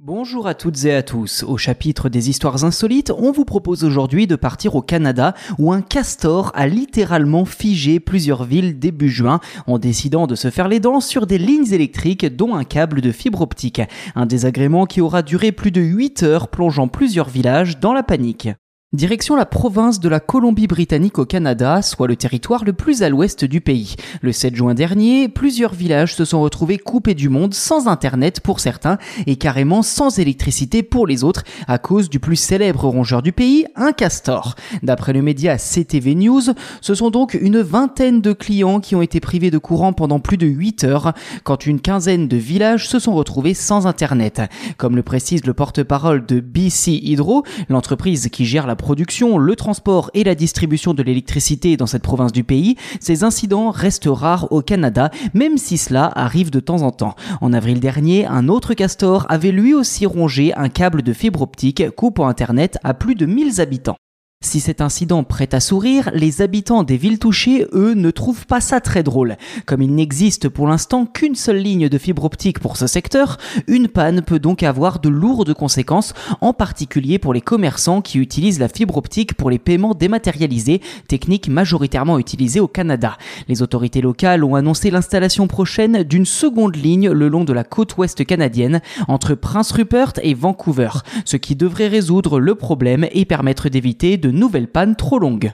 Bonjour 0.00 0.48
à 0.48 0.54
toutes 0.54 0.86
et 0.86 0.92
à 0.92 1.04
tous. 1.04 1.44
Au 1.44 1.56
chapitre 1.56 2.08
des 2.08 2.28
histoires 2.28 2.64
insolites, 2.64 3.12
on 3.16 3.30
vous 3.30 3.44
propose 3.44 3.84
aujourd'hui 3.84 4.26
de 4.26 4.34
partir 4.34 4.74
au 4.74 4.82
Canada 4.82 5.34
où 5.56 5.72
un 5.72 5.82
castor 5.82 6.50
a 6.56 6.66
littéralement 6.66 7.44
figé 7.44 8.00
plusieurs 8.00 8.42
villes 8.42 8.80
début 8.80 9.08
juin 9.08 9.38
en 9.68 9.78
décidant 9.78 10.26
de 10.26 10.34
se 10.34 10.50
faire 10.50 10.66
les 10.66 10.80
dents 10.80 10.98
sur 10.98 11.28
des 11.28 11.38
lignes 11.38 11.72
électriques 11.72 12.26
dont 12.26 12.56
un 12.56 12.64
câble 12.64 13.02
de 13.02 13.12
fibre 13.12 13.40
optique. 13.40 13.82
Un 14.16 14.26
désagrément 14.26 14.86
qui 14.86 15.00
aura 15.00 15.22
duré 15.22 15.52
plus 15.52 15.70
de 15.70 15.80
8 15.80 16.24
heures 16.24 16.48
plongeant 16.48 16.88
plusieurs 16.88 17.28
villages 17.28 17.78
dans 17.78 17.92
la 17.92 18.02
panique. 18.02 18.48
Direction 18.94 19.34
la 19.34 19.44
province 19.44 19.98
de 19.98 20.08
la 20.08 20.20
Colombie-Britannique 20.20 21.18
au 21.18 21.24
Canada, 21.24 21.82
soit 21.82 22.06
le 22.06 22.14
territoire 22.14 22.64
le 22.64 22.72
plus 22.72 23.02
à 23.02 23.08
l'ouest 23.08 23.44
du 23.44 23.60
pays. 23.60 23.96
Le 24.22 24.30
7 24.30 24.54
juin 24.54 24.72
dernier, 24.72 25.28
plusieurs 25.28 25.74
villages 25.74 26.14
se 26.14 26.24
sont 26.24 26.40
retrouvés 26.40 26.78
coupés 26.78 27.14
du 27.14 27.28
monde 27.28 27.54
sans 27.54 27.88
internet 27.88 28.38
pour 28.38 28.60
certains 28.60 28.98
et 29.26 29.34
carrément 29.34 29.82
sans 29.82 30.20
électricité 30.20 30.84
pour 30.84 31.08
les 31.08 31.24
autres 31.24 31.42
à 31.66 31.78
cause 31.78 32.08
du 32.08 32.20
plus 32.20 32.36
célèbre 32.36 32.86
rongeur 32.86 33.20
du 33.20 33.32
pays, 33.32 33.66
un 33.74 33.90
castor. 33.90 34.54
D'après 34.84 35.12
le 35.12 35.22
média 35.22 35.58
CTV 35.58 36.14
News, 36.14 36.42
ce 36.80 36.94
sont 36.94 37.10
donc 37.10 37.34
une 37.34 37.62
vingtaine 37.62 38.20
de 38.20 38.32
clients 38.32 38.78
qui 38.78 38.94
ont 38.94 39.02
été 39.02 39.18
privés 39.18 39.50
de 39.50 39.58
courant 39.58 39.92
pendant 39.92 40.20
plus 40.20 40.36
de 40.36 40.46
8 40.46 40.84
heures 40.84 41.14
quand 41.42 41.66
une 41.66 41.80
quinzaine 41.80 42.28
de 42.28 42.36
villages 42.36 42.88
se 42.88 43.00
sont 43.00 43.14
retrouvés 43.16 43.54
sans 43.54 43.88
internet. 43.88 44.40
Comme 44.76 44.94
le 44.94 45.02
précise 45.02 45.44
le 45.46 45.52
porte-parole 45.52 46.24
de 46.26 46.38
BC 46.38 46.92
Hydro, 46.92 47.42
l'entreprise 47.68 48.28
qui 48.28 48.44
gère 48.44 48.68
la 48.68 48.76
production, 48.84 49.38
le 49.38 49.56
transport 49.56 50.10
et 50.12 50.24
la 50.24 50.34
distribution 50.34 50.92
de 50.92 51.02
l'électricité 51.02 51.78
dans 51.78 51.86
cette 51.86 52.02
province 52.02 52.32
du 52.32 52.44
pays, 52.44 52.76
ces 53.00 53.24
incidents 53.24 53.70
restent 53.70 54.10
rares 54.10 54.52
au 54.52 54.60
Canada, 54.60 55.10
même 55.32 55.56
si 55.56 55.78
cela 55.78 56.12
arrive 56.14 56.50
de 56.50 56.60
temps 56.60 56.82
en 56.82 56.90
temps. 56.90 57.16
En 57.40 57.54
avril 57.54 57.80
dernier, 57.80 58.26
un 58.26 58.46
autre 58.48 58.74
castor 58.74 59.24
avait 59.30 59.52
lui 59.52 59.72
aussi 59.72 60.04
rongé 60.04 60.52
un 60.52 60.68
câble 60.68 61.00
de 61.00 61.14
fibre 61.14 61.40
optique 61.40 61.88
coupant 61.96 62.28
Internet 62.28 62.76
à 62.84 62.92
plus 62.92 63.14
de 63.14 63.24
1000 63.24 63.62
habitants. 63.62 63.96
Si 64.44 64.60
cet 64.60 64.82
incident 64.82 65.24
prête 65.24 65.54
à 65.54 65.58
sourire, 65.58 66.10
les 66.12 66.42
habitants 66.42 66.82
des 66.82 66.98
villes 66.98 67.18
touchées, 67.18 67.66
eux, 67.72 67.94
ne 67.94 68.10
trouvent 68.10 68.46
pas 68.46 68.60
ça 68.60 68.78
très 68.78 69.02
drôle. 69.02 69.38
Comme 69.64 69.80
il 69.80 69.94
n'existe 69.94 70.50
pour 70.50 70.68
l'instant 70.68 71.06
qu'une 71.06 71.34
seule 71.34 71.56
ligne 71.56 71.88
de 71.88 71.98
fibre 71.98 72.24
optique 72.24 72.60
pour 72.60 72.76
ce 72.76 72.86
secteur, 72.86 73.38
une 73.66 73.88
panne 73.88 74.20
peut 74.20 74.38
donc 74.38 74.62
avoir 74.62 75.00
de 75.00 75.08
lourdes 75.08 75.54
conséquences, 75.54 76.12
en 76.42 76.52
particulier 76.52 77.18
pour 77.18 77.32
les 77.32 77.40
commerçants 77.40 78.02
qui 78.02 78.18
utilisent 78.18 78.60
la 78.60 78.68
fibre 78.68 78.98
optique 78.98 79.32
pour 79.32 79.48
les 79.48 79.58
paiements 79.58 79.94
dématérialisés, 79.94 80.82
technique 81.08 81.48
majoritairement 81.48 82.18
utilisée 82.18 82.60
au 82.60 82.68
Canada. 82.68 83.16
Les 83.48 83.62
autorités 83.62 84.02
locales 84.02 84.44
ont 84.44 84.56
annoncé 84.56 84.90
l'installation 84.90 85.46
prochaine 85.46 86.02
d'une 86.02 86.26
seconde 86.26 86.76
ligne 86.76 87.10
le 87.10 87.28
long 87.28 87.44
de 87.44 87.54
la 87.54 87.64
côte 87.64 87.96
ouest 87.96 88.22
canadienne, 88.26 88.82
entre 89.08 89.34
Prince 89.34 89.72
Rupert 89.72 90.12
et 90.22 90.34
Vancouver, 90.34 90.90
ce 91.24 91.38
qui 91.38 91.56
devrait 91.56 91.88
résoudre 91.88 92.38
le 92.38 92.54
problème 92.54 93.06
et 93.12 93.24
permettre 93.24 93.70
d'éviter 93.70 94.18
de 94.18 94.33
nouvelles 94.34 94.70
pannes 94.70 94.96
trop 94.96 95.18
longues. 95.18 95.52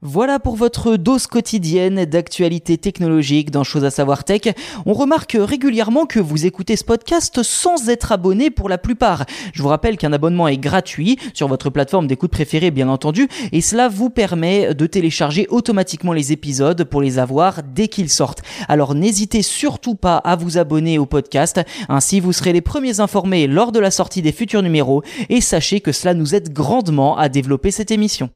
Voilà 0.00 0.38
pour 0.38 0.54
votre 0.54 0.94
dose 0.94 1.26
quotidienne 1.26 2.04
d'actualité 2.04 2.78
technologique 2.78 3.50
dans 3.50 3.64
Choses 3.64 3.84
à 3.84 3.90
savoir 3.90 4.22
tech. 4.22 4.42
On 4.86 4.92
remarque 4.92 5.36
régulièrement 5.36 6.06
que 6.06 6.20
vous 6.20 6.46
écoutez 6.46 6.76
ce 6.76 6.84
podcast 6.84 7.42
sans 7.42 7.88
être 7.88 8.12
abonné 8.12 8.50
pour 8.50 8.68
la 8.68 8.78
plupart. 8.78 9.26
Je 9.52 9.60
vous 9.60 9.66
rappelle 9.66 9.96
qu'un 9.96 10.12
abonnement 10.12 10.46
est 10.46 10.56
gratuit 10.56 11.18
sur 11.34 11.48
votre 11.48 11.68
plateforme 11.68 12.06
d'écoute 12.06 12.30
préférée 12.30 12.70
bien 12.70 12.88
entendu 12.88 13.26
et 13.50 13.60
cela 13.60 13.88
vous 13.88 14.08
permet 14.08 14.72
de 14.72 14.86
télécharger 14.86 15.48
automatiquement 15.50 16.12
les 16.12 16.30
épisodes 16.30 16.84
pour 16.84 17.02
les 17.02 17.18
avoir 17.18 17.64
dès 17.64 17.88
qu'ils 17.88 18.08
sortent. 18.08 18.42
Alors 18.68 18.94
n'hésitez 18.94 19.42
surtout 19.42 19.96
pas 19.96 20.18
à 20.18 20.36
vous 20.36 20.58
abonner 20.58 21.00
au 21.00 21.06
podcast, 21.06 21.60
ainsi 21.88 22.20
vous 22.20 22.32
serez 22.32 22.52
les 22.52 22.60
premiers 22.60 23.00
informés 23.00 23.48
lors 23.48 23.72
de 23.72 23.80
la 23.80 23.90
sortie 23.90 24.22
des 24.22 24.30
futurs 24.30 24.62
numéros 24.62 25.02
et 25.28 25.40
sachez 25.40 25.80
que 25.80 25.90
cela 25.90 26.14
nous 26.14 26.36
aide 26.36 26.52
grandement 26.52 27.18
à 27.18 27.28
développer 27.28 27.72
cette 27.72 27.90
émission. 27.90 28.30